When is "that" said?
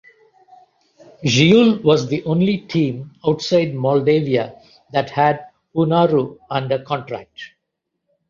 4.91-5.11